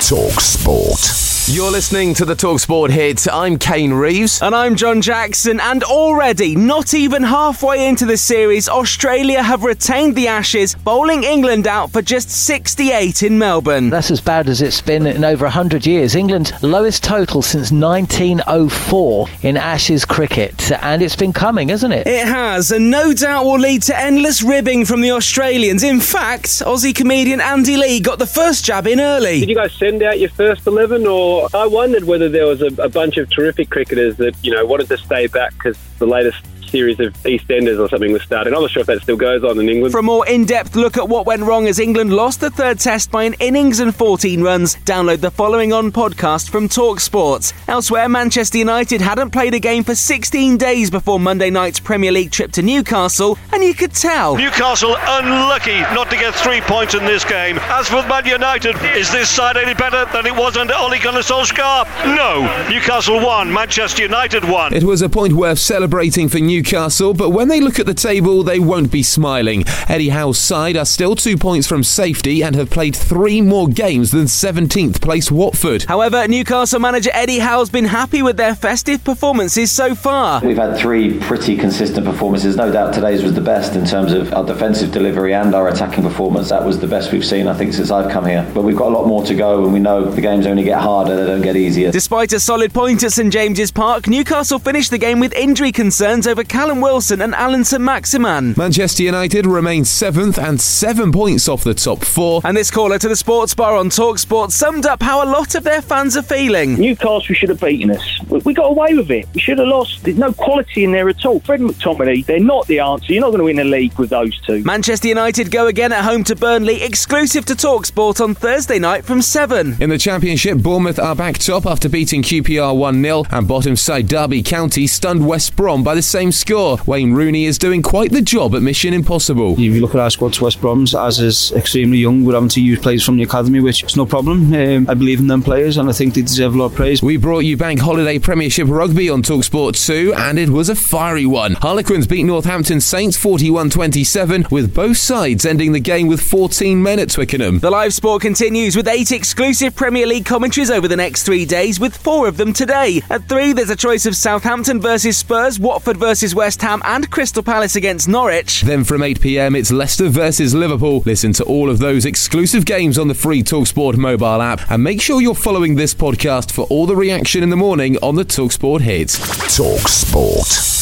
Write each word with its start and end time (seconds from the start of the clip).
Talk 0.00 0.40
Sport. 0.40 1.29
You're 1.46 1.70
listening 1.70 2.14
to 2.14 2.24
the 2.24 2.34
Talksport 2.34 2.90
hit. 2.90 3.26
I'm 3.32 3.58
Kane 3.58 3.92
Reeves. 3.92 4.40
And 4.42 4.54
I'm 4.54 4.76
John 4.76 5.00
Jackson. 5.00 5.58
And 5.58 5.82
already, 5.82 6.54
not 6.54 6.94
even 6.94 7.22
halfway 7.22 7.88
into 7.88 8.04
the 8.06 8.16
series, 8.16 8.68
Australia 8.68 9.42
have 9.42 9.64
retained 9.64 10.14
the 10.14 10.28
Ashes, 10.28 10.74
bowling 10.74 11.24
England 11.24 11.66
out 11.66 11.90
for 11.90 12.02
just 12.02 12.30
68 12.30 13.22
in 13.22 13.38
Melbourne. 13.38 13.90
That's 13.90 14.10
as 14.10 14.20
bad 14.20 14.48
as 14.48 14.62
it's 14.62 14.80
been 14.80 15.06
in 15.06 15.24
over 15.24 15.44
100 15.44 15.86
years. 15.86 16.14
England's 16.14 16.52
lowest 16.62 17.02
total 17.02 17.42
since 17.42 17.72
1904 17.72 19.26
in 19.42 19.56
Ashes 19.56 20.04
cricket. 20.04 20.70
And 20.82 21.02
it's 21.02 21.16
been 21.16 21.32
coming, 21.32 21.70
isn't 21.70 21.90
it? 21.92 22.06
It 22.06 22.26
has, 22.26 22.70
and 22.70 22.90
no 22.90 23.12
doubt 23.12 23.44
will 23.44 23.58
lead 23.58 23.82
to 23.84 23.98
endless 23.98 24.42
ribbing 24.42 24.84
from 24.84 25.00
the 25.00 25.12
Australians. 25.12 25.82
In 25.82 26.00
fact, 26.00 26.46
Aussie 26.46 26.94
comedian 26.94 27.40
Andy 27.40 27.76
Lee 27.76 27.98
got 28.00 28.18
the 28.18 28.26
first 28.26 28.64
jab 28.64 28.86
in 28.86 29.00
early. 29.00 29.40
Did 29.40 29.48
you 29.48 29.56
guys 29.56 29.72
send 29.74 30.02
out 30.02 30.20
your 30.20 30.30
first 30.30 30.66
11 30.66 31.06
or 31.06 31.29
I 31.54 31.66
wondered 31.66 32.04
whether 32.04 32.28
there 32.28 32.46
was 32.46 32.62
a, 32.62 32.72
a 32.82 32.88
bunch 32.88 33.16
of 33.16 33.30
terrific 33.30 33.70
cricketers 33.70 34.16
that 34.16 34.34
you 34.42 34.52
know 34.52 34.64
wanted 34.64 34.88
to 34.88 34.98
stay 34.98 35.26
back 35.26 35.52
because 35.54 35.78
the 35.98 36.06
latest 36.06 36.44
series 36.68 37.00
of 37.00 37.12
EastEnders 37.24 37.78
or 37.78 37.88
something 37.88 38.12
was 38.12 38.22
started. 38.22 38.54
I'm 38.54 38.62
not 38.62 38.70
sure 38.70 38.80
if 38.80 38.86
that 38.86 39.02
still 39.02 39.16
goes 39.16 39.44
on 39.44 39.58
in 39.58 39.68
England. 39.68 39.92
For 39.92 39.98
a 39.98 40.02
more 40.02 40.26
in-depth 40.26 40.76
look 40.76 40.96
at 40.96 41.08
what 41.08 41.26
went 41.26 41.42
wrong 41.42 41.66
as 41.66 41.78
England 41.78 42.12
lost 42.12 42.40
the 42.40 42.50
third 42.50 42.78
test 42.78 43.10
by 43.10 43.24
an 43.24 43.34
innings 43.40 43.80
and 43.80 43.94
14 43.94 44.42
runs, 44.42 44.76
download 44.76 45.20
the 45.20 45.30
following 45.30 45.72
on 45.72 45.92
podcast 45.92 46.50
from 46.50 46.68
Talk 46.68 47.00
Sports. 47.00 47.52
Elsewhere, 47.68 48.08
Manchester 48.08 48.58
United 48.58 49.00
hadn't 49.00 49.30
played 49.30 49.54
a 49.54 49.58
game 49.58 49.84
for 49.84 49.94
16 49.94 50.56
days 50.56 50.90
before 50.90 51.18
Monday 51.20 51.50
night's 51.50 51.80
Premier 51.80 52.12
League 52.12 52.30
trip 52.30 52.52
to 52.52 52.62
Newcastle, 52.62 53.38
and 53.52 53.62
you 53.62 53.74
could 53.74 53.92
tell. 53.92 54.36
Newcastle 54.36 54.96
unlucky 54.98 55.80
not 55.94 56.10
to 56.10 56.16
get 56.16 56.34
three 56.34 56.60
points 56.60 56.94
in 56.94 57.04
this 57.04 57.24
game. 57.24 57.58
As 57.62 57.88
for 57.88 58.02
Man 58.06 58.26
United, 58.26 58.76
is 58.96 59.10
this 59.10 59.28
side 59.28 59.56
any 59.56 59.74
better 59.74 60.04
than 60.12 60.26
it 60.26 60.34
was 60.34 60.56
under 60.56 60.74
Ole 60.74 60.98
Gunnar 61.02 61.20
Solskjaer? 61.20 61.86
No. 62.16 62.40
Newcastle 62.68 63.16
won, 63.20 63.52
Manchester 63.52 64.02
United 64.02 64.44
won. 64.44 64.72
It 64.74 64.84
was 64.84 65.02
a 65.02 65.08
point 65.08 65.32
worth 65.32 65.58
celebrating 65.58 66.28
for 66.28 66.38
Newcastle 66.50 66.80
Newcastle, 66.80 67.14
but 67.14 67.30
when 67.30 67.48
they 67.48 67.60
look 67.60 67.78
at 67.78 67.86
the 67.86 67.94
table, 67.94 68.42
they 68.42 68.58
won't 68.58 68.90
be 68.90 69.02
smiling. 69.02 69.64
Eddie 69.88 70.10
Howe's 70.10 70.38
side 70.38 70.76
are 70.76 70.84
still 70.84 71.16
two 71.16 71.36
points 71.36 71.66
from 71.66 71.82
safety 71.82 72.42
and 72.42 72.54
have 72.54 72.70
played 72.70 72.94
three 72.94 73.40
more 73.40 73.68
games 73.68 74.10
than 74.12 74.24
17th 74.24 75.00
place 75.00 75.30
Watford. 75.30 75.84
However, 75.84 76.26
Newcastle 76.28 76.80
manager 76.80 77.10
Eddie 77.12 77.38
Howe's 77.38 77.70
been 77.70 77.86
happy 77.86 78.22
with 78.22 78.36
their 78.36 78.54
festive 78.54 79.02
performances 79.04 79.72
so 79.72 79.94
far. 79.94 80.40
We've 80.44 80.56
had 80.56 80.76
three 80.76 81.18
pretty 81.18 81.56
consistent 81.56 82.06
performances. 82.06 82.56
No 82.56 82.70
doubt 82.70 82.94
today's 82.94 83.22
was 83.22 83.34
the 83.34 83.40
best 83.40 83.74
in 83.74 83.84
terms 83.84 84.12
of 84.12 84.32
our 84.32 84.44
defensive 84.44 84.92
delivery 84.92 85.34
and 85.34 85.54
our 85.54 85.68
attacking 85.68 86.02
performance. 86.02 86.48
That 86.50 86.64
was 86.64 86.78
the 86.78 86.86
best 86.86 87.12
we've 87.12 87.24
seen, 87.24 87.46
I 87.46 87.54
think, 87.54 87.72
since 87.72 87.90
I've 87.90 88.10
come 88.10 88.26
here. 88.26 88.48
But 88.54 88.64
we've 88.64 88.76
got 88.76 88.88
a 88.88 88.94
lot 88.94 89.06
more 89.06 89.24
to 89.24 89.34
go, 89.34 89.64
and 89.64 89.72
we 89.72 89.80
know 89.80 90.04
the 90.10 90.20
games 90.20 90.46
only 90.46 90.64
get 90.64 90.80
harder, 90.80 91.16
they 91.16 91.26
don't 91.26 91.42
get 91.42 91.56
easier. 91.56 91.90
Despite 91.90 92.32
a 92.32 92.40
solid 92.40 92.72
point 92.72 93.02
at 93.02 93.12
St 93.12 93.32
James's 93.32 93.70
Park, 93.70 94.08
Newcastle 94.08 94.58
finished 94.58 94.90
the 94.90 94.98
game 94.98 95.20
with 95.20 95.32
injury 95.34 95.72
concerns 95.72 96.26
over 96.26 96.39
Callum 96.44 96.80
Wilson 96.80 97.20
and 97.20 97.34
Allan 97.34 97.64
Saint-Maximin. 97.64 98.54
Manchester 98.56 99.02
United 99.02 99.46
remain 99.46 99.84
seventh 99.84 100.38
and 100.38 100.60
seven 100.60 101.12
points 101.12 101.48
off 101.48 101.64
the 101.64 101.74
top 101.74 102.04
four. 102.04 102.40
And 102.44 102.56
this 102.56 102.70
caller 102.70 102.98
to 102.98 103.08
the 103.08 103.16
Sports 103.16 103.54
Bar 103.54 103.76
on 103.76 103.88
Talksport 103.88 104.50
summed 104.50 104.86
up 104.86 105.02
how 105.02 105.24
a 105.24 105.28
lot 105.30 105.54
of 105.54 105.64
their 105.64 105.82
fans 105.82 106.16
are 106.16 106.22
feeling. 106.22 106.74
Newcastle 106.74 107.34
should 107.34 107.48
have 107.48 107.60
beaten 107.60 107.90
us. 107.90 108.20
We 108.44 108.54
got 108.54 108.66
away 108.66 108.94
with 108.94 109.10
it. 109.10 109.26
We 109.34 109.40
should 109.40 109.58
have 109.58 109.68
lost. 109.68 110.04
There's 110.04 110.18
no 110.18 110.32
quality 110.32 110.84
in 110.84 110.92
there 110.92 111.08
at 111.08 111.24
all. 111.24 111.40
Fred 111.40 111.60
McTominay, 111.60 112.24
they're 112.26 112.40
not 112.40 112.66
the 112.66 112.80
answer. 112.80 113.12
You're 113.12 113.22
not 113.22 113.30
going 113.30 113.38
to 113.38 113.44
win 113.44 113.58
a 113.58 113.64
league 113.64 113.98
with 113.98 114.10
those 114.10 114.38
two. 114.42 114.62
Manchester 114.64 115.08
United 115.08 115.50
go 115.50 115.66
again 115.66 115.92
at 115.92 116.04
home 116.04 116.24
to 116.24 116.36
Burnley, 116.36 116.82
exclusive 116.82 117.44
to 117.46 117.54
Talksport 117.54 118.20
on 118.20 118.34
Thursday 118.34 118.78
night 118.78 119.04
from 119.04 119.22
7. 119.22 119.76
In 119.80 119.90
the 119.90 119.98
Championship, 119.98 120.58
Bournemouth 120.58 120.98
are 120.98 121.14
back 121.14 121.38
top 121.38 121.66
after 121.66 121.88
beating 121.88 122.22
QPR 122.22 122.76
1 122.76 123.02
0, 123.02 123.24
and 123.30 123.48
bottom 123.48 123.76
side 123.76 124.08
Derby 124.08 124.42
County 124.42 124.86
stunned 124.86 125.26
West 125.26 125.56
Brom 125.56 125.82
by 125.82 125.94
the 125.94 126.02
same 126.02 126.29
score. 126.32 126.78
Wayne 126.86 127.12
Rooney 127.12 127.44
is 127.44 127.58
doing 127.58 127.82
quite 127.82 128.12
the 128.12 128.22
job 128.22 128.54
at 128.54 128.62
Mission 128.62 128.94
Impossible. 128.94 129.52
If 129.52 129.58
you 129.60 129.80
look 129.80 129.94
at 129.94 130.00
our 130.00 130.10
squad 130.10 130.32
to 130.34 130.44
West 130.44 130.60
Brom's, 130.60 130.94
as 130.94 131.20
is 131.20 131.52
extremely 131.52 131.98
young, 131.98 132.24
we're 132.24 132.34
having 132.34 132.48
to 132.50 132.60
use 132.60 132.78
players 132.78 133.04
from 133.04 133.16
the 133.16 133.22
academy, 133.22 133.60
which 133.60 133.82
is 133.82 133.96
no 133.96 134.06
problem. 134.06 134.52
Um, 134.52 134.88
I 134.88 134.94
believe 134.94 135.20
in 135.20 135.26
them 135.26 135.42
players 135.42 135.76
and 135.76 135.88
I 135.88 135.92
think 135.92 136.14
they 136.14 136.22
deserve 136.22 136.54
a 136.54 136.58
lot 136.58 136.66
of 136.66 136.74
praise. 136.74 137.02
We 137.02 137.16
brought 137.16 137.40
you 137.40 137.56
Bank 137.56 137.80
Holiday 137.80 138.18
Premiership 138.18 138.68
Rugby 138.68 139.08
on 139.08 139.22
Talksport 139.22 139.84
2, 139.86 140.14
and 140.14 140.38
it 140.38 140.50
was 140.50 140.68
a 140.68 140.74
fiery 140.74 141.26
one. 141.26 141.54
Harlequins 141.54 142.06
beat 142.06 142.24
Northampton 142.24 142.80
Saints 142.80 143.16
41 143.16 143.70
27, 143.70 144.46
with 144.50 144.74
both 144.74 144.96
sides 144.96 145.46
ending 145.46 145.72
the 145.72 145.80
game 145.80 146.06
with 146.06 146.20
14 146.20 146.82
men 146.82 146.98
at 146.98 147.10
Twickenham. 147.10 147.58
The 147.58 147.70
live 147.70 147.94
sport 147.94 148.22
continues 148.22 148.76
with 148.76 148.88
eight 148.88 149.12
exclusive 149.12 149.74
Premier 149.74 150.06
League 150.06 150.26
commentaries 150.26 150.70
over 150.70 150.88
the 150.88 150.96
next 150.96 151.22
three 151.22 151.44
days, 151.46 151.80
with 151.80 151.96
four 151.96 152.28
of 152.28 152.36
them 152.36 152.52
today. 152.52 153.02
At 153.08 153.28
three, 153.28 153.52
there's 153.52 153.70
a 153.70 153.76
choice 153.76 154.06
of 154.06 154.14
Southampton 154.14 154.80
versus 154.80 155.16
Spurs, 155.16 155.58
Watford 155.58 155.96
versus 155.96 156.19
West 156.34 156.60
Ham, 156.62 156.82
and 156.84 157.10
Crystal 157.10 157.42
Palace 157.42 157.76
against 157.76 158.08
Norwich. 158.08 158.62
Then 158.62 158.84
from 158.84 159.02
8 159.02 159.20
pm, 159.20 159.56
it's 159.56 159.70
Leicester 159.70 160.08
versus 160.08 160.54
Liverpool. 160.54 161.02
Listen 161.06 161.32
to 161.34 161.44
all 161.44 161.70
of 161.70 161.78
those 161.78 162.04
exclusive 162.04 162.64
games 162.64 162.98
on 162.98 163.08
the 163.08 163.14
free 163.14 163.42
Talksport 163.42 163.96
mobile 163.96 164.42
app 164.42 164.60
and 164.70 164.84
make 164.84 165.00
sure 165.00 165.20
you're 165.22 165.34
following 165.34 165.76
this 165.76 165.94
podcast 165.94 166.52
for 166.52 166.66
all 166.66 166.86
the 166.86 166.96
reaction 166.96 167.42
in 167.42 167.50
the 167.50 167.56
morning 167.56 167.96
on 168.02 168.16
the 168.16 168.24
Talksport 168.24 168.82
hits. 168.82 169.18
Talksport. 169.58 170.79